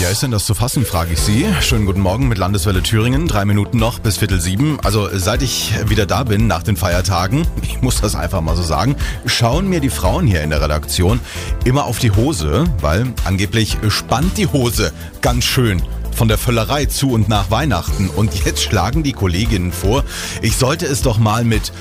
Ja, 0.00 0.10
ist 0.10 0.22
denn 0.22 0.30
das 0.30 0.44
zu 0.44 0.54
fassen, 0.54 0.84
frage 0.84 1.14
ich 1.14 1.20
Sie. 1.20 1.46
Schönen 1.62 1.86
guten 1.86 2.00
Morgen 2.00 2.28
mit 2.28 2.36
Landeswelle 2.36 2.82
Thüringen. 2.82 3.26
Drei 3.26 3.44
Minuten 3.44 3.78
noch 3.78 3.98
bis 3.98 4.18
Viertel 4.18 4.40
sieben. 4.40 4.78
Also 4.84 5.08
seit 5.12 5.42
ich 5.42 5.74
wieder 5.88 6.04
da 6.04 6.24
bin 6.24 6.46
nach 6.46 6.62
den 6.62 6.76
Feiertagen, 6.76 7.46
ich 7.62 7.80
muss 7.80 8.00
das 8.00 8.14
einfach 8.14 8.40
mal 8.40 8.56
so 8.56 8.62
sagen, 8.62 8.96
schauen 9.24 9.68
mir 9.68 9.80
die 9.80 9.88
Frauen 9.88 10.26
hier 10.26 10.42
in 10.42 10.50
der 10.50 10.60
Redaktion 10.60 11.20
immer 11.64 11.84
auf 11.84 11.98
die 11.98 12.10
Hose, 12.10 12.64
weil 12.80 13.06
angeblich 13.24 13.78
spannt 13.88 14.36
die 14.36 14.48
Hose 14.48 14.92
ganz 15.22 15.44
schön 15.44 15.82
von 16.14 16.28
der 16.28 16.38
Völlerei 16.38 16.86
zu 16.86 17.10
und 17.10 17.28
nach 17.28 17.50
Weihnachten. 17.50 18.08
Und 18.08 18.44
jetzt 18.44 18.62
schlagen 18.62 19.02
die 19.02 19.12
Kolleginnen 19.12 19.72
vor, 19.72 20.04
ich 20.42 20.56
sollte 20.56 20.86
es 20.86 21.02
doch 21.02 21.18
mal 21.18 21.44
mit 21.44 21.72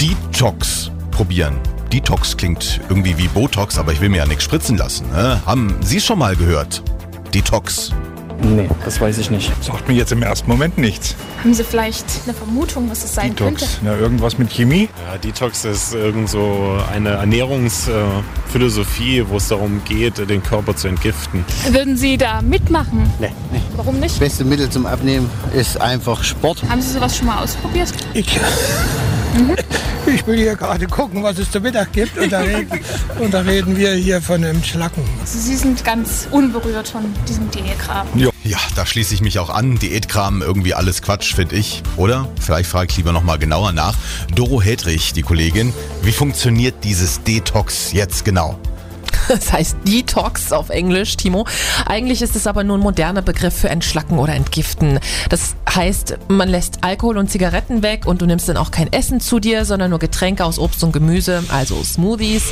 Detox 0.00 0.90
probieren. 1.10 1.56
Detox 1.92 2.36
klingt 2.36 2.80
irgendwie 2.88 3.16
wie 3.18 3.28
Botox, 3.28 3.78
aber 3.78 3.92
ich 3.92 4.00
will 4.00 4.08
mir 4.08 4.16
ja 4.18 4.26
nichts 4.26 4.42
spritzen 4.44 4.76
lassen. 4.76 5.08
Ne? 5.10 5.40
Haben 5.46 5.74
Sie 5.82 6.00
schon 6.00 6.18
mal 6.18 6.34
gehört? 6.36 6.82
Detox. 7.34 7.92
Nee, 8.42 8.68
das 8.84 9.00
weiß 9.00 9.16
ich 9.16 9.30
nicht. 9.30 9.50
Sagt 9.64 9.88
mir 9.88 9.94
jetzt 9.94 10.12
im 10.12 10.22
ersten 10.22 10.46
Moment 10.50 10.76
nichts. 10.76 11.14
Haben 11.42 11.54
Sie 11.54 11.64
vielleicht 11.64 12.04
eine 12.24 12.34
Vermutung, 12.34 12.90
was 12.90 13.02
es 13.02 13.14
sein 13.14 13.34
Detox. 13.34 13.60
könnte? 13.60 13.66
Na, 13.82 13.96
irgendwas 13.96 14.36
mit 14.36 14.52
Chemie? 14.52 14.90
Ja, 15.10 15.16
Detox 15.16 15.64
ist 15.64 15.94
irgend 15.94 16.28
so 16.28 16.76
eine 16.92 17.08
Ernährungsphilosophie, 17.10 19.24
wo 19.28 19.38
es 19.38 19.48
darum 19.48 19.80
geht, 19.86 20.18
den 20.28 20.42
Körper 20.42 20.76
zu 20.76 20.88
entgiften. 20.88 21.46
Würden 21.70 21.96
Sie 21.96 22.18
da 22.18 22.42
mitmachen? 22.42 23.10
Nee, 23.20 23.32
nee. 23.52 23.62
Warum 23.74 24.00
nicht? 24.00 24.16
Das 24.16 24.20
beste 24.20 24.44
Mittel 24.44 24.68
zum 24.68 24.84
Abnehmen 24.84 25.30
ist 25.54 25.80
einfach 25.80 26.22
Sport. 26.22 26.62
Haben 26.68 26.82
Sie 26.82 26.92
sowas 26.92 27.16
schon 27.16 27.28
mal 27.28 27.42
ausprobiert? 27.42 27.88
Ich, 28.12 28.38
ich 30.06 30.26
will 30.26 30.36
hier 30.36 30.56
gerade 30.56 30.86
gucken, 30.86 31.22
was 31.22 31.38
es 31.38 31.50
zu 31.50 31.60
Mittag 31.60 31.92
gibt. 31.92 32.16
Und 32.18 32.32
da, 32.32 32.40
reden, 32.40 32.80
und 33.18 33.34
da 33.34 33.40
reden 33.40 33.76
wir 33.76 33.92
hier 33.94 34.20
von 34.22 34.44
einem 34.44 34.62
Schlacken. 34.62 35.02
Also 35.20 35.38
Sie 35.38 35.56
sind 35.56 35.84
ganz 35.84 36.28
unberührt 36.30 36.88
von 36.88 37.04
diesem 37.28 37.50
Diätkram. 37.50 38.06
Ja, 38.44 38.58
da 38.74 38.86
schließe 38.86 39.14
ich 39.14 39.20
mich 39.20 39.38
auch 39.38 39.50
an. 39.50 39.78
Diätkram, 39.78 40.42
irgendwie 40.42 40.74
alles 40.74 41.02
Quatsch, 41.02 41.34
finde 41.34 41.56
ich. 41.56 41.82
Oder? 41.96 42.28
Vielleicht 42.40 42.70
frage 42.70 42.88
ich 42.90 42.96
lieber 42.96 43.12
nochmal 43.12 43.38
genauer 43.38 43.72
nach. 43.72 43.96
Doro 44.34 44.62
Hedrich, 44.62 45.12
die 45.12 45.22
Kollegin, 45.22 45.72
wie 46.02 46.12
funktioniert 46.12 46.84
dieses 46.84 47.22
Detox 47.24 47.92
jetzt 47.92 48.24
genau? 48.24 48.58
Das 49.36 49.52
heißt 49.52 49.76
Detox 49.86 50.52
auf 50.52 50.70
Englisch, 50.70 51.16
Timo. 51.16 51.46
Eigentlich 51.84 52.22
ist 52.22 52.36
es 52.36 52.46
aber 52.46 52.64
nur 52.64 52.78
ein 52.78 52.80
moderner 52.80 53.22
Begriff 53.22 53.54
für 53.54 53.68
Entschlacken 53.68 54.18
oder 54.18 54.34
Entgiften. 54.34 54.98
Das 55.30 55.54
heißt, 55.72 56.18
man 56.28 56.48
lässt 56.48 56.78
Alkohol 56.82 57.18
und 57.18 57.30
Zigaretten 57.30 57.82
weg 57.82 58.06
und 58.06 58.22
du 58.22 58.26
nimmst 58.26 58.48
dann 58.48 58.56
auch 58.56 58.70
kein 58.70 58.92
Essen 58.92 59.20
zu 59.20 59.40
dir, 59.40 59.64
sondern 59.64 59.90
nur 59.90 59.98
Getränke 59.98 60.44
aus 60.44 60.58
Obst 60.58 60.82
und 60.84 60.92
Gemüse, 60.92 61.44
also 61.48 61.82
Smoothies. 61.82 62.44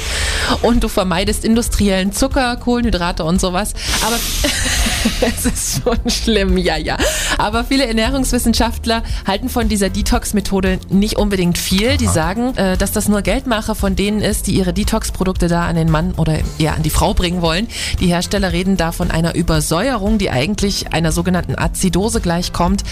Und 0.62 0.84
du 0.84 0.88
vermeidest 0.88 1.44
industriellen 1.44 2.12
Zucker, 2.12 2.56
Kohlenhydrate 2.56 3.24
und 3.24 3.40
sowas. 3.40 3.74
Aber 4.04 4.16
es 5.20 5.46
ist 5.46 5.82
schon 5.82 5.98
schlimm, 6.10 6.56
ja, 6.58 6.76
ja. 6.76 6.96
Aber 7.38 7.64
viele 7.64 7.86
Ernährungswissenschaftler 7.86 9.02
halten 9.26 9.48
von 9.48 9.68
dieser 9.68 9.90
Detox-Methode 9.90 10.78
nicht 10.90 11.16
unbedingt 11.16 11.58
viel. 11.58 11.96
Die 11.96 12.06
sagen, 12.06 12.56
äh, 12.56 12.76
dass 12.76 12.92
das 12.92 13.08
nur 13.08 13.22
Geldmacher 13.22 13.74
von 13.74 13.96
denen 13.96 14.20
ist, 14.20 14.46
die 14.46 14.54
ihre 14.54 14.72
Detox-Produkte 14.72 15.48
da 15.48 15.66
an 15.66 15.76
den 15.76 15.90
Mann 15.90 16.12
oder 16.16 16.38
eher 16.64 16.74
an 16.74 16.82
die 16.82 16.90
Frau 16.90 17.14
bringen 17.14 17.42
wollen. 17.42 17.68
Die 18.00 18.06
Hersteller 18.06 18.52
reden 18.52 18.76
da 18.76 18.92
von 18.92 19.10
einer 19.10 19.34
Übersäuerung, 19.34 20.18
die 20.18 20.30
eigentlich 20.30 20.92
einer 20.92 21.12
sogenannten 21.12 21.56
Azidose 21.56 22.20
gleichkommt. 22.20 22.82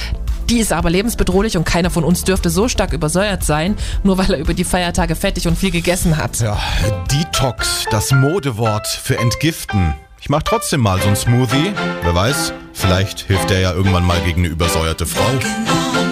Die 0.51 0.59
ist 0.59 0.73
aber 0.73 0.91
lebensbedrohlich 0.91 1.57
und 1.57 1.65
keiner 1.65 1.91
von 1.91 2.05
uns 2.05 2.25
dürfte 2.25 2.51
so 2.51 2.69
stark 2.69 2.93
übersäuert 2.93 3.45
sein, 3.45 3.77
nur 4.03 4.19
weil 4.19 4.35
er 4.35 4.39
über 4.39 4.55
die 4.55 4.65
Feiertage 4.65 5.17
fettig 5.17 5.49
und 5.49 5.57
viel 5.57 5.71
gegessen 5.71 6.17
hat. 6.17 6.41
Ja, 6.41 6.59
Detox, 7.11 7.87
das 7.91 8.11
Modewort 8.11 8.87
für 8.87 9.19
Entgiften. 9.19 9.95
Ich 10.21 10.29
mache 10.29 10.45
trotzdem 10.45 10.81
mal 10.81 11.01
so 11.01 11.09
ein 11.09 11.17
Smoothie. 11.17 11.73
Wer 12.03 12.15
weiß, 12.15 12.53
vielleicht 12.73 13.21
hilft 13.21 13.51
der 13.51 13.61
ja 13.61 13.73
irgendwann 13.73 14.05
mal 14.05 14.21
gegen 14.21 14.41
eine 14.43 14.49
übersäuerte 14.49 15.07
Frau. 15.07 16.12